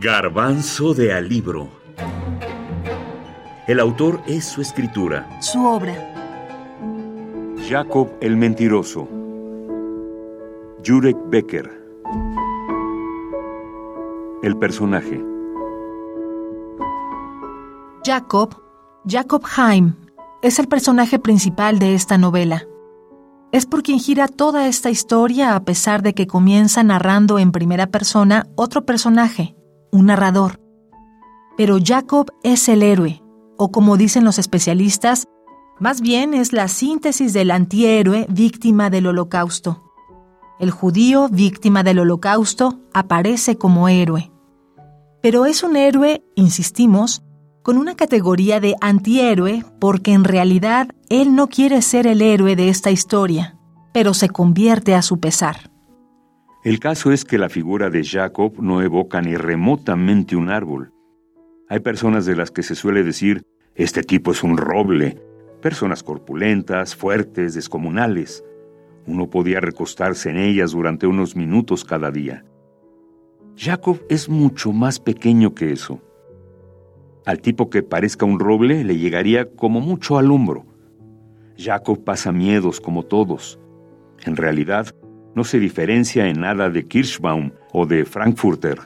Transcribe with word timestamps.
Garbanzo 0.00 0.94
de 0.94 1.12
Alibro. 1.12 1.70
El 3.66 3.80
autor 3.80 4.22
es 4.28 4.44
su 4.44 4.60
escritura. 4.60 5.28
Su 5.40 5.66
obra. 5.66 5.92
Jacob 7.68 8.08
el 8.20 8.36
Mentiroso. 8.36 9.08
Jurek 10.86 11.16
Becker. 11.30 11.68
El 14.44 14.56
personaje. 14.56 15.20
Jacob, 18.04 18.54
Jacob 19.04 19.42
Haim, 19.56 19.96
es 20.42 20.60
el 20.60 20.68
personaje 20.68 21.18
principal 21.18 21.80
de 21.80 21.96
esta 21.96 22.18
novela. 22.18 22.68
Es 23.50 23.66
por 23.66 23.82
quien 23.82 23.98
gira 23.98 24.28
toda 24.28 24.68
esta 24.68 24.90
historia 24.90 25.56
a 25.56 25.64
pesar 25.64 26.02
de 26.02 26.14
que 26.14 26.28
comienza 26.28 26.84
narrando 26.84 27.40
en 27.40 27.50
primera 27.50 27.88
persona 27.88 28.46
otro 28.54 28.86
personaje, 28.86 29.57
un 29.92 30.06
narrador. 30.06 30.60
Pero 31.56 31.78
Jacob 31.82 32.30
es 32.42 32.68
el 32.68 32.82
héroe, 32.82 33.22
o 33.56 33.70
como 33.70 33.96
dicen 33.96 34.24
los 34.24 34.38
especialistas, 34.38 35.26
más 35.80 36.00
bien 36.00 36.34
es 36.34 36.52
la 36.52 36.68
síntesis 36.68 37.32
del 37.32 37.50
antihéroe 37.50 38.26
víctima 38.28 38.90
del 38.90 39.06
holocausto. 39.06 39.84
El 40.58 40.70
judío 40.70 41.28
víctima 41.28 41.82
del 41.84 42.00
holocausto 42.00 42.80
aparece 42.92 43.56
como 43.56 43.88
héroe. 43.88 44.32
Pero 45.22 45.46
es 45.46 45.62
un 45.62 45.76
héroe, 45.76 46.24
insistimos, 46.34 47.22
con 47.62 47.76
una 47.76 47.94
categoría 47.94 48.60
de 48.60 48.74
antihéroe 48.80 49.64
porque 49.78 50.12
en 50.12 50.24
realidad 50.24 50.88
él 51.10 51.34
no 51.34 51.48
quiere 51.48 51.82
ser 51.82 52.06
el 52.06 52.22
héroe 52.22 52.56
de 52.56 52.70
esta 52.70 52.90
historia, 52.90 53.56
pero 53.92 54.14
se 54.14 54.28
convierte 54.30 54.94
a 54.94 55.02
su 55.02 55.20
pesar. 55.20 55.70
El 56.64 56.80
caso 56.80 57.12
es 57.12 57.24
que 57.24 57.38
la 57.38 57.48
figura 57.48 57.88
de 57.88 58.04
Jacob 58.04 58.60
no 58.60 58.82
evoca 58.82 59.20
ni 59.22 59.36
remotamente 59.36 60.34
un 60.34 60.48
árbol. 60.48 60.92
Hay 61.68 61.80
personas 61.80 62.26
de 62.26 62.34
las 62.34 62.50
que 62.50 62.64
se 62.64 62.74
suele 62.74 63.04
decir, 63.04 63.42
este 63.76 64.02
tipo 64.02 64.32
es 64.32 64.42
un 64.42 64.56
roble, 64.56 65.22
personas 65.62 66.02
corpulentas, 66.02 66.96
fuertes, 66.96 67.54
descomunales. 67.54 68.44
Uno 69.06 69.30
podía 69.30 69.60
recostarse 69.60 70.30
en 70.30 70.36
ellas 70.36 70.72
durante 70.72 71.06
unos 71.06 71.36
minutos 71.36 71.84
cada 71.84 72.10
día. 72.10 72.44
Jacob 73.56 74.00
es 74.08 74.28
mucho 74.28 74.72
más 74.72 74.98
pequeño 74.98 75.54
que 75.54 75.72
eso. 75.72 76.00
Al 77.24 77.40
tipo 77.40 77.70
que 77.70 77.84
parezca 77.84 78.24
un 78.26 78.40
roble 78.40 78.82
le 78.82 78.98
llegaría 78.98 79.48
como 79.48 79.80
mucho 79.80 80.18
al 80.18 80.30
hombro. 80.32 80.66
Jacob 81.56 82.02
pasa 82.02 82.32
miedos 82.32 82.80
como 82.80 83.04
todos. 83.04 83.60
En 84.24 84.36
realidad, 84.36 84.94
no 85.34 85.44
se 85.44 85.58
diferencia 85.58 86.28
en 86.28 86.40
nada 86.40 86.70
de 86.70 86.86
Kirschbaum 86.86 87.52
o 87.72 87.86
de 87.86 88.04
Frankfurter, 88.04 88.78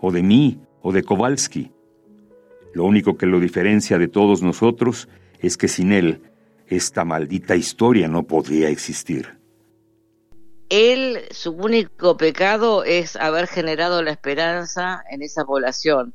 o 0.00 0.10
de 0.10 0.22
mí 0.22 0.60
o 0.82 0.92
de 0.92 1.02
Kowalski. 1.02 1.72
Lo 2.74 2.84
único 2.84 3.16
que 3.16 3.26
lo 3.26 3.40
diferencia 3.40 3.98
de 3.98 4.08
todos 4.08 4.42
nosotros 4.42 5.08
es 5.40 5.56
que 5.56 5.68
sin 5.68 5.92
él, 5.92 6.22
esta 6.66 7.04
maldita 7.04 7.56
historia 7.56 8.08
no 8.08 8.26
podría 8.26 8.68
existir. 8.68 9.38
Él, 10.68 11.22
su 11.30 11.52
único 11.52 12.16
pecado 12.16 12.84
es 12.84 13.16
haber 13.16 13.46
generado 13.46 14.02
la 14.02 14.10
esperanza 14.10 15.02
en 15.10 15.22
esa 15.22 15.44
población 15.44 16.14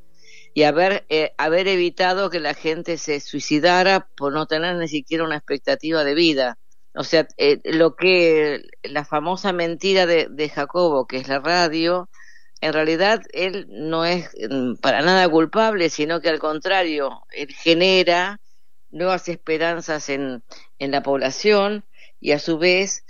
y 0.53 0.63
haber, 0.63 1.05
eh, 1.09 1.33
haber 1.37 1.67
evitado 1.67 2.29
que 2.29 2.39
la 2.39 2.53
gente 2.53 2.97
se 2.97 3.19
suicidara 3.19 4.07
por 4.15 4.31
no 4.31 4.45
tener 4.45 4.75
ni 4.75 4.87
siquiera 4.87 5.23
una 5.23 5.37
expectativa 5.37 6.03
de 6.03 6.13
vida. 6.13 6.57
O 6.95 7.03
sea, 7.03 7.27
eh, 7.37 7.59
lo 7.63 7.95
que 7.95 8.63
la 8.83 9.03
famosa 9.03 9.51
mentira 9.51 10.05
de, 10.05 10.27
de, 10.29 10.49
Jacobo, 10.49 11.07
que 11.07 11.17
es 11.17 11.27
la 11.27 11.39
radio, 11.39 12.09
en 12.61 12.73
realidad 12.73 13.21
él 13.33 13.67
no 13.69 14.05
es 14.05 14.29
mm, 14.49 14.75
para 14.75 15.01
nada 15.01 15.27
culpable, 15.27 15.89
sino 15.89 16.21
que 16.21 16.29
al 16.29 16.39
contrario, 16.39 17.25
él 17.31 17.51
genera 17.53 18.39
nuevas 18.91 19.27
esperanzas 19.27 20.09
en, 20.09 20.43
en 20.77 20.91
la 20.91 21.01
población 21.01 21.83
y 22.19 22.31
a 22.31 22.39
su 22.39 22.59
vez 22.59 23.03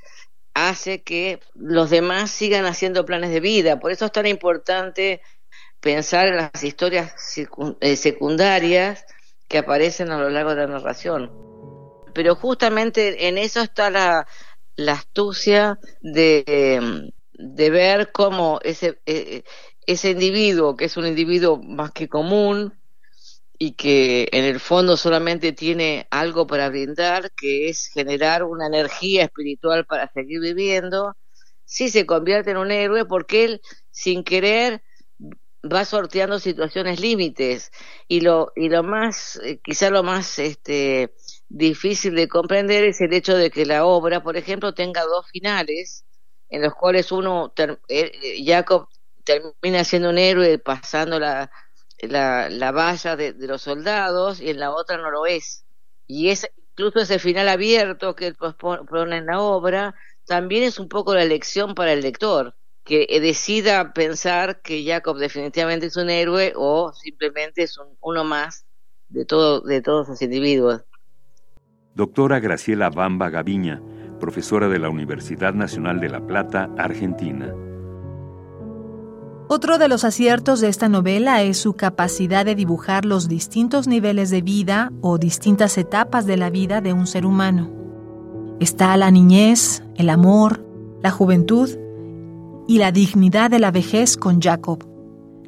hace 0.54 1.04
que 1.04 1.42
los 1.54 1.90
demás 1.90 2.32
sigan 2.32 2.66
haciendo 2.66 3.06
planes 3.06 3.32
de 3.32 3.42
vida. 3.42 3.80
Por 3.80 3.92
eso 3.92 4.06
es 4.06 4.12
tan 4.12 4.28
importante 4.28 5.22
pensar 5.82 6.28
en 6.28 6.38
las 6.38 6.64
historias 6.64 7.14
eh, 7.82 7.96
secundarias 7.98 9.06
que 9.50 9.58
aparecen 9.58 10.12
a 10.12 10.18
lo 10.18 10.30
largo 10.30 10.56
de 10.56 10.62
la 10.62 10.68
narración 10.68 11.53
pero 12.13 12.35
justamente 12.35 13.28
en 13.28 13.38
eso 13.38 13.62
está 13.62 13.90
la, 13.90 14.28
astucia 14.88 15.79
de, 16.01 17.12
ver 17.38 18.12
cómo 18.12 18.59
ese, 18.63 19.00
eh, 19.06 19.44
ese 19.85 20.12
individuo, 20.12 20.75
que 20.75 20.85
es 20.85 20.97
un 20.97 21.07
individuo 21.07 21.62
más 21.62 21.91
que 21.91 22.07
común 22.07 22.74
y 23.57 23.74
que 23.74 24.28
en 24.31 24.46
el 24.46 24.59
fondo 24.59 24.97
solamente 24.97 25.53
tiene 25.53 26.07
algo 26.09 26.47
para 26.47 26.69
brindar, 26.69 27.31
que 27.31 27.69
es 27.69 27.88
generar 27.88 28.44
una 28.44 28.68
energía 28.68 29.24
espiritual 29.24 29.85
para 29.85 30.12
seguir 30.12 30.40
viviendo, 30.41 31.16
sí 31.66 31.90
se 31.90 32.06
convierte 32.06 32.51
en 32.51 32.57
un 32.57 32.72
héroe 32.72 33.06
porque 33.06 33.45
él, 33.45 33.62
sin 33.91 34.24
querer, 34.24 34.84
va 35.63 35.85
sorteando 35.85 36.40
situaciones 36.40 37.00
límites. 37.00 37.72
Y 38.07 38.22
lo 38.22 38.51
y 38.56 38.69
lo 38.69 38.84
más 38.84 39.40
eh, 39.44 39.59
quizá 39.63 39.90
lo 39.90 40.03
más 40.03 40.40
este 40.40 41.13
difícil 41.50 42.16
de 42.16 42.28
comprender 42.28 42.84
es 42.84 43.02
el 43.02 43.14
hecho 43.14 43.36
de 43.38 43.52
que 43.52 43.66
la 43.66 43.86
obra, 43.86 44.24
por 44.24 44.38
ejemplo, 44.38 44.74
tenga 44.74 45.04
dos 45.04 45.28
finales 45.30 46.06
en 46.50 46.62
los 46.62 46.74
cuales 46.76 47.12
uno, 47.12 47.54
eh, 47.88 48.44
Jacob 48.46 48.88
termina 49.24 49.84
siendo 49.84 50.09
un 50.09 50.18
héroe 50.18 50.59
pasando 50.59 51.20
la, 51.20 51.52
la, 52.00 52.50
la 52.50 52.72
valla 52.72 53.16
de, 53.16 53.34
los 53.40 53.64
soldados 53.64 54.40
y 54.42 54.50
en 54.50 54.59
la 54.59 54.72
otra 54.72 54.98
no 54.98 55.09
lo 55.12 55.26
es. 55.26 55.66
Y 56.08 56.30
es 56.30 56.48
incluso 56.72 57.00
ese 57.00 57.20
final 57.20 57.50
abierto 57.50 58.16
que 58.16 58.34
pone 58.34 59.18
en 59.18 59.25
la 59.25 59.42
obra 59.42 59.96
también 60.25 60.64
es 60.64 60.80
un 60.80 60.90
poco 60.90 61.16
la 61.16 61.25
lección 61.25 61.75
para 61.75 61.94
el 61.94 62.02
lector 62.02 62.56
que 62.84 63.08
decida 63.22 63.94
pensar 63.94 64.62
que 64.62 64.84
Jacob 64.86 65.18
definitivamente 65.18 65.88
es 65.88 65.98
un 65.98 66.10
héroe 66.10 66.54
o 66.56 66.94
simplemente 66.94 67.64
es 67.64 67.78
uno 68.02 68.24
más 68.24 68.66
de 69.08 69.25
todo 69.25 69.62
de 69.62 69.81
todos 69.81 70.08
los 70.10 70.22
individuos. 70.22 70.81
Doctora 71.96 72.40
Graciela 72.40 72.90
Bamba 72.90 73.30
Gaviña, 73.30 73.80
profesora 74.20 74.68
de 74.68 74.80
la 74.80 74.90
Universidad 74.90 75.54
Nacional 75.54 76.00
de 76.00 76.09
La 76.09 76.26
Plata, 76.26 76.72
Argentina. 76.76 77.54
Otro 79.48 79.78
de 79.78 79.88
los 79.88 80.04
aciertos 80.04 80.59
de 80.59 80.70
esta 80.70 80.90
novela 80.90 81.44
es 81.44 81.59
su 81.59 81.74
capacidad 81.74 82.46
de 82.46 82.56
dibujar 82.56 83.06
los 83.06 83.28
distintos 83.28 83.88
niveles 83.88 84.31
de 84.31 84.42
vida 84.42 84.92
o 85.02 85.20
distintas 85.20 85.78
etapas 85.78 86.26
de 86.26 86.36
la 86.36 86.50
vida 86.50 86.81
de 86.81 86.94
un 86.94 87.06
ser 87.06 87.28
humano. 87.28 87.70
Está 88.60 88.98
la 88.98 89.12
niñez, 89.12 89.84
el 89.96 90.10
amor, 90.10 90.66
la 91.04 91.12
juventud 91.12 91.70
y 92.68 92.80
la 92.80 92.92
dignidad 92.92 93.52
de 93.52 93.60
la 93.60 93.70
vejez 93.70 94.18
con 94.18 94.42
Jacob. 94.42 94.84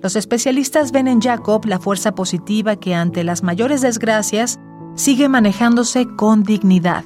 Los 0.03 0.15
especialistas 0.15 0.91
ven 0.91 1.07
en 1.07 1.21
Jacob 1.21 1.65
la 1.65 1.79
fuerza 1.79 2.13
positiva 2.13 2.75
que 2.75 2.93
ante 2.93 3.23
las 3.23 3.41
mayores 3.41 3.81
desgracias 3.81 4.59
sigue 4.95 5.27
manejándose 5.27 6.07
con 6.15 6.43
dignidad. 6.43 7.03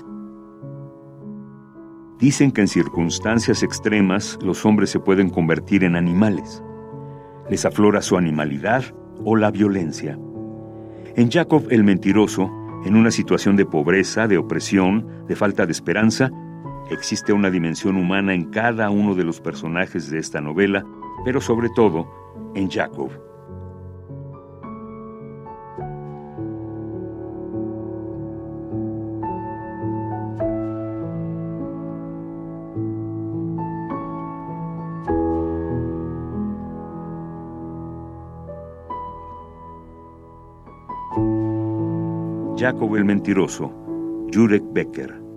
Dicen 2.19 2.51
que 2.51 2.61
en 2.61 2.67
circunstancias 2.67 3.63
extremas 3.63 4.37
los 4.41 4.65
hombres 4.65 4.89
se 4.89 4.99
pueden 4.99 5.29
convertir 5.29 5.83
en 5.83 5.95
animales. 5.95 6.63
Les 7.49 7.65
aflora 7.65 8.01
su 8.01 8.17
animalidad 8.17 8.83
o 9.23 9.35
la 9.35 9.51
violencia. 9.51 10.19
En 11.15 11.31
Jacob 11.31 11.65
el 11.71 11.83
mentiroso, 11.83 12.51
en 12.85 12.95
una 12.95 13.09
situación 13.09 13.55
de 13.55 13.65
pobreza, 13.65 14.27
de 14.27 14.37
opresión, 14.37 15.25
de 15.27 15.35
falta 15.35 15.65
de 15.65 15.71
esperanza, 15.71 16.29
existe 16.91 17.33
una 17.33 17.49
dimensión 17.49 17.95
humana 17.97 18.33
en 18.33 18.45
cada 18.45 18.89
uno 18.89 19.15
de 19.15 19.23
los 19.23 19.41
personajes 19.41 20.11
de 20.11 20.19
esta 20.19 20.41
novela, 20.41 20.85
pero 21.25 21.41
sobre 21.41 21.69
todo 21.75 22.07
en 22.53 22.69
Jacob. 22.69 23.28
Jacob 42.59 42.93
el 42.97 43.05
Mentiroso, 43.05 43.71
Jurek 44.33 44.61
Becker. 44.73 45.28